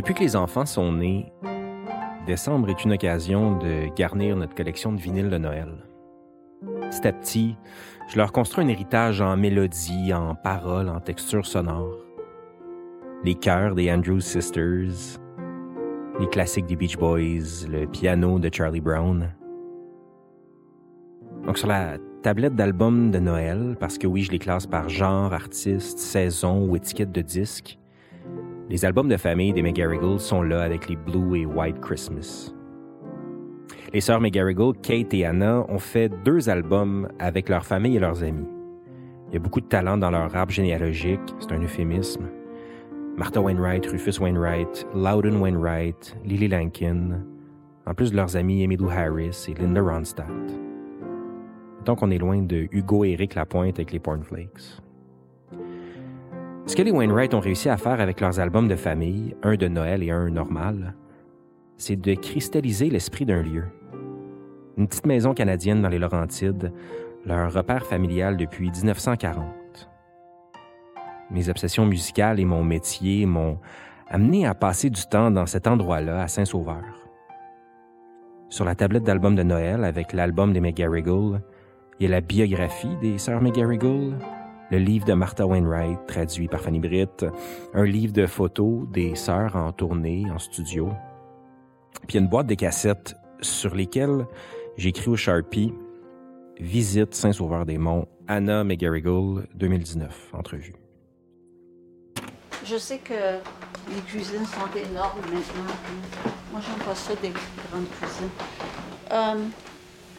[0.00, 1.30] Depuis que les enfants sont nés,
[2.26, 5.68] décembre est une occasion de garnir notre collection de vinyles de Noël.
[6.80, 7.56] Petit à petit,
[8.08, 11.98] je leur construis un héritage en mélodie, en paroles, en texture sonore.
[13.24, 15.20] Les chœurs des Andrews Sisters,
[16.18, 19.28] les classiques des Beach Boys, le piano de Charlie Brown.
[21.44, 25.34] Donc sur la tablette d'albums de Noël, parce que oui, je les classe par genre,
[25.34, 27.78] artiste, saison ou étiquette de disque,
[28.70, 32.54] les albums de famille des McGarrigles sont là avec les Blue et White Christmas.
[33.92, 38.22] Les sœurs McGarrigle, Kate et Anna, ont fait deux albums avec leur famille et leurs
[38.22, 38.46] amis.
[39.28, 42.28] Il y a beaucoup de talent dans leur arbre généalogique, c'est un euphémisme.
[43.16, 47.24] Martha Wainwright, Rufus Wainwright, Loudon Wainwright, Lily Lankin,
[47.86, 50.28] en plus de leurs amis Emilou Harris et Linda Ronstadt.
[51.84, 54.80] Donc on est loin de Hugo et Eric Lapointe avec les Pornflakes.
[56.70, 59.66] Ce que les Wainwright ont réussi à faire avec leurs albums de famille, un de
[59.66, 60.94] Noël et un normal,
[61.76, 63.64] c'est de cristalliser l'esprit d'un lieu.
[64.76, 66.72] Une petite maison canadienne dans les Laurentides,
[67.26, 69.44] leur repère familial depuis 1940.
[71.32, 73.58] Mes obsessions musicales et mon métier m'ont
[74.06, 76.84] amené à passer du temps dans cet endroit-là, à Saint-Sauveur.
[78.48, 81.42] Sur la tablette d'album de Noël, avec l'album des McGarrigle,
[81.98, 84.14] il y a la biographie des sœurs McGarrigle,
[84.70, 87.26] le livre de Martha Wainwright, traduit par Fanny Britt,
[87.74, 90.90] un livre de photos des sœurs en tournée, en studio,
[92.06, 94.26] puis une boîte de cassettes sur lesquelles
[94.76, 95.72] j'ai écrit au Sharpie
[96.60, 100.74] Visite Saint-Sauveur-des-Monts, Anna McGarrigle, 2019, entrevue.
[102.66, 103.14] Je sais que
[103.88, 105.74] les cuisines sont énormes maintenant.
[106.52, 108.30] Moi, j'aime pas ça des grandes cuisines.
[109.10, 109.52] Um,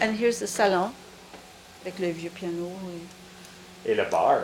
[0.00, 0.92] and here's the salon,
[1.82, 2.70] avec le vieux piano.
[2.94, 3.17] Et,
[3.86, 4.38] le bar.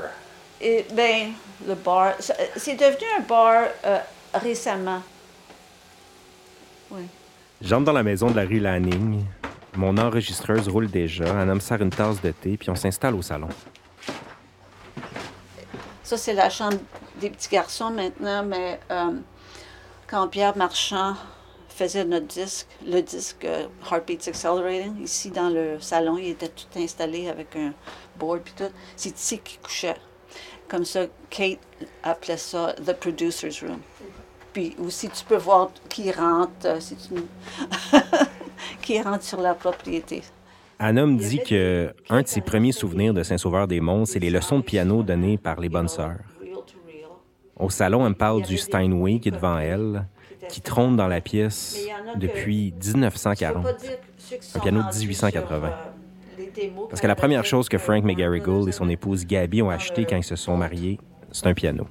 [0.60, 1.32] Et, ben,
[1.66, 2.14] le bar.
[2.56, 3.98] C'est devenu un bar euh,
[4.34, 5.02] récemment.
[6.90, 7.02] Oui.
[7.60, 9.24] J'entre dans la maison de la rue Lanning.
[9.76, 11.24] Mon enregistreuse roule déjà.
[11.24, 13.48] Un homme sert une tasse de thé, puis on s'installe au salon.
[16.02, 16.78] Ça, c'est la chambre
[17.20, 19.12] des petits garçons maintenant, mais euh,
[20.06, 21.14] quand Pierre Marchand
[21.74, 26.78] faisait notre disque, le disque euh, Heartbeats Accelerating, ici dans le salon, il était tout
[26.78, 27.72] installé avec un
[28.18, 28.72] board puis tout.
[28.96, 29.96] C'est ici qu'il couchait.
[30.68, 31.58] Comme ça, Kate
[32.02, 33.80] appelait ça The Producer's Room.
[34.52, 36.78] Puis aussi, tu peux voir qui rentre, euh,
[38.82, 40.22] qui rentre sur la propriété.
[40.78, 44.64] Anna me dit que un de ses premiers souvenirs de Saint-Sauveur-des-Monts, c'est les leçons de
[44.64, 46.18] piano données par les bonnes sœurs.
[47.56, 50.06] Au salon, elle me parle du Steinway qui est devant elle,
[50.48, 51.78] qui trône dans la pièce
[52.16, 53.66] depuis 1940,
[54.54, 55.70] un piano de 1880.
[56.88, 60.16] Parce que la première chose que Frank McGarrigle et son épouse Gabby ont acheté quand
[60.16, 60.98] ils se sont mariés,
[61.32, 61.86] c'est un piano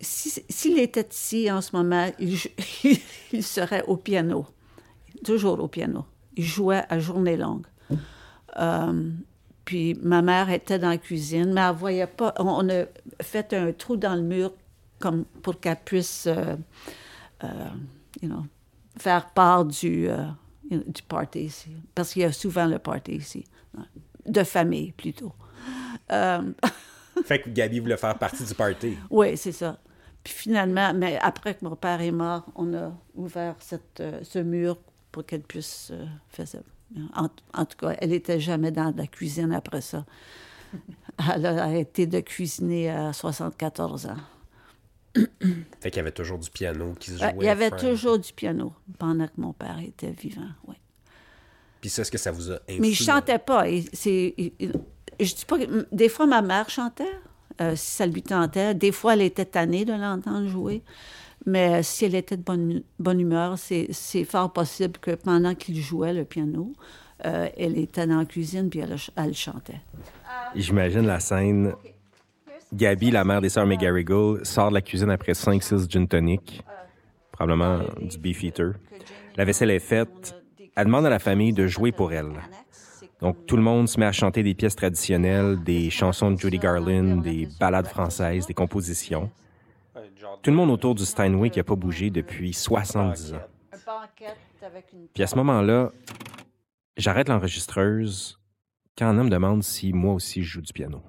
[0.00, 4.46] s'il était ici en ce moment, il, serait au piano,
[5.24, 6.04] toujours au piano.
[6.36, 7.66] Il jouait à journée longue.
[8.58, 9.10] Euh,
[9.64, 12.34] puis ma mère était dans la cuisine, mais elle voyait pas.
[12.38, 12.84] On a
[13.20, 14.52] fait un trou dans le mur
[15.00, 16.56] comme pour qu'elle puisse, euh,
[17.44, 17.68] euh,
[18.22, 18.44] you know,
[18.96, 20.08] faire part du,
[20.70, 21.70] du party ici.
[21.94, 23.44] Parce qu'il y a souvent le party ici,
[24.26, 25.32] de famille plutôt.
[27.24, 28.96] fait que Gabi voulait faire partie du party.
[29.10, 29.78] Oui, c'est ça.
[30.22, 34.38] Puis finalement, mais après que mon père est mort, on a ouvert cette, euh, ce
[34.38, 34.76] mur
[35.12, 36.58] pour qu'elle puisse euh, faire ça.
[37.14, 40.04] En, tout cas, elle n'était jamais dans la cuisine après ça.
[41.34, 44.16] Elle a arrêté de cuisiner à 74 ans.
[45.14, 47.34] Fait qu'il y avait toujours du piano qui se jouait.
[47.40, 50.76] il y avait toujours du piano pendant que mon père était vivant, oui.
[51.80, 52.80] Puis c'est ce que ça vous a influencé?
[52.80, 53.64] Mais je chantais pas.
[53.92, 57.04] C'est, je dis pas que, des fois, ma mère chantait.
[57.60, 58.74] Euh, si ça lui tentait.
[58.74, 60.82] Des fois, elle était tannée de l'entendre jouer.
[61.46, 66.12] Mais si elle était de bonne, bonne humeur, c'est fort possible que pendant qu'il jouait
[66.12, 66.72] le piano,
[67.26, 69.80] euh, elle était dans la cuisine puis elle, elle chantait.
[70.54, 71.74] J'imagine la scène.
[72.72, 76.62] Gabi, la mère des sœurs McGarrigle, sort de la cuisine après 5-6 gin tonic,
[77.32, 78.72] probablement du beef eater.
[79.36, 80.34] La vaisselle est faite.
[80.76, 82.32] Elle demande à la famille de jouer pour elle.
[83.20, 86.58] Donc, tout le monde se met à chanter des pièces traditionnelles, des chansons de Judy
[86.58, 89.30] Garland, des ballades françaises, des compositions.
[90.42, 93.38] Tout le monde autour du Steinway qui n'a pas bougé depuis 70 ans.
[95.12, 95.90] Puis à ce moment-là,
[96.96, 98.38] j'arrête l'enregistreuse
[98.96, 101.02] quand un homme demande si moi aussi je joue du piano.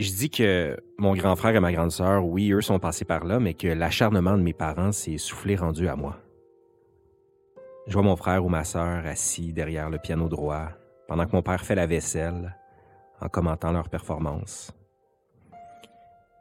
[0.00, 3.26] Je dis que mon grand frère et ma grande sœur, oui, eux sont passés par
[3.26, 6.16] là, mais que l'acharnement de mes parents s'est soufflé rendu à moi.
[7.86, 10.70] Je vois mon frère ou ma sœur assis derrière le piano droit
[11.06, 12.56] pendant que mon père fait la vaisselle
[13.20, 14.72] en commentant leur performance.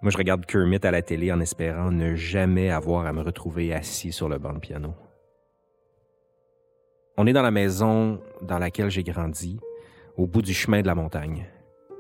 [0.02, 3.74] Moi, je regarde Kermit à la télé en espérant ne jamais avoir à me retrouver
[3.74, 4.94] assis sur le banc de piano.
[7.18, 9.60] On est dans la maison dans laquelle j'ai grandi,
[10.16, 11.46] au bout du chemin de la montagne,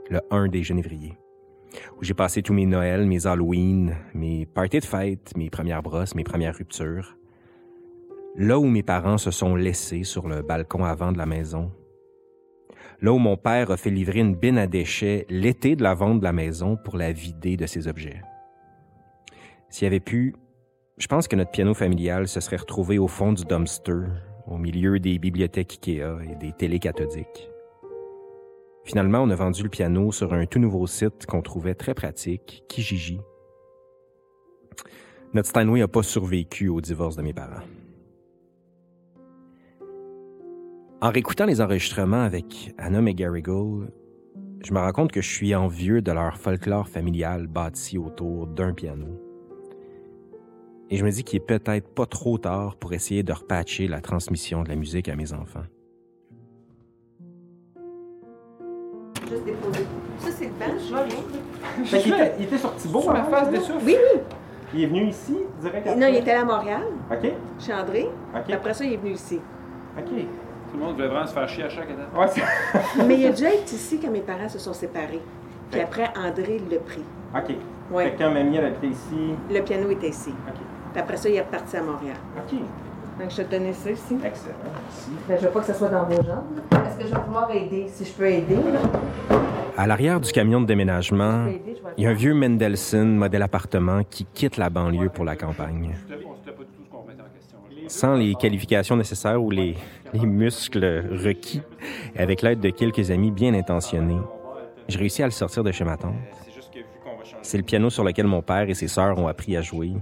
[0.09, 1.17] le 1 des Genévriers,
[1.97, 6.15] où j'ai passé tous mes Noëls, mes Halloween, mes parties de fête, mes premières brosses,
[6.15, 7.17] mes premières ruptures.
[8.35, 11.71] Là où mes parents se sont laissés sur le balcon avant de la maison.
[13.01, 16.19] Là où mon père a fait livrer une bine à déchets l'été de la vente
[16.19, 18.21] de la maison pour la vider de ses objets.
[19.69, 20.35] S'il y avait pu,
[20.97, 24.07] je pense que notre piano familial se serait retrouvé au fond du dumpster,
[24.47, 27.49] au milieu des bibliothèques Ikea et des télés cathodiques.
[28.89, 32.63] Finalement, on a vendu le piano sur un tout nouveau site qu'on trouvait très pratique,
[32.67, 33.19] Kijiji.
[35.35, 37.61] Notre Steinway n'a pas survécu au divorce de mes parents.
[41.01, 43.91] En réécoutant les enregistrements avec Anna McGarrigle,
[44.65, 48.73] je me rends compte que je suis envieux de leur folklore familial bâti autour d'un
[48.73, 49.21] piano.
[50.89, 54.01] Et je me dis qu'il est peut-être pas trop tard pour essayer de repatcher la
[54.01, 55.65] transmission de la musique à mes enfants.
[60.59, 61.85] Banc, je vois rien.
[61.85, 63.85] Fait qu'il était, il était sur Thibault, la face des souffles.
[63.85, 64.19] Oui, oui.
[64.73, 65.99] Il est venu ici, direct après.
[65.99, 68.09] Non, il était à Montréal, OK, chez André.
[68.35, 69.39] OK, Après ça, il est venu ici.
[69.97, 70.05] OK.
[70.05, 72.15] Tout le monde voulait vraiment se faire chier à chaque étape.
[72.15, 73.03] Ouais, c'est...
[73.05, 75.21] Mais il a déjà été ici quand mes parents se sont séparés.
[75.71, 77.03] Puis après, André l'a pris.
[77.35, 77.55] OK.
[77.91, 78.03] Oui.
[78.03, 79.33] Fait que quand Mamie, elle habitait ici...
[79.49, 80.29] Le piano était ici.
[80.47, 80.53] OK.
[80.93, 82.17] Puis après ça, il est reparti à Montréal.
[82.37, 82.59] OK.
[83.19, 84.17] Donc, je te donnais ça ici.
[84.23, 84.55] Excellent.
[84.63, 85.09] Merci.
[85.27, 86.61] Ben, je veux pas que ça soit dans vos jambes.
[86.71, 87.87] Est-ce que je vais pouvoir aider?
[87.91, 89.39] Si je peux aider, là.
[89.79, 93.41] À l'arrière du camion de déménagement, Je je il y a un vieux Mendelssohn modèle
[93.41, 95.95] appartement qui quitte la banlieue pour la campagne.
[96.09, 96.15] Je.
[97.87, 99.77] Sans les qualifications nécessaires ou les,
[100.11, 101.61] les muscles requis,
[102.17, 104.19] avec l'aide de quelques amis bien intentionnés,
[104.89, 106.13] j'ai réussi à le sortir de chez ma tante.
[107.41, 109.93] C'est le piano sur lequel mon père et ses sœurs ont appris à jouer.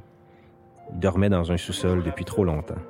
[0.91, 2.81] Il dormait dans un sous-sol depuis trop longtemps.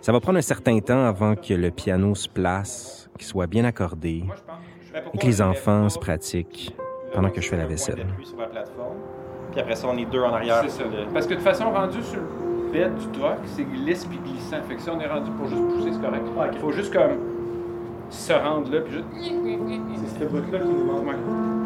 [0.00, 3.64] Ça va prendre un certain temps avant que le piano se place, qu'il soit bien
[3.64, 4.24] accordé
[4.92, 6.74] Ben, et que les enfants se pratiquent
[7.12, 8.06] pendant que je fais la vaisselle.
[9.52, 10.62] Puis après ça, on est deux en arrière.
[10.62, 10.84] C'est ça.
[11.12, 14.62] Parce que de toute façon, rendu sur le bed du truck, c'est glisse puis glissant.
[14.68, 16.24] Fait que si on est rendu pour juste pousser, c'est correct.
[16.38, 16.60] Ah, ok.
[16.60, 17.18] Faut juste comme
[18.10, 19.06] se rendre là puis juste.
[19.12, 21.59] C'est ce bout-là qui nous manque.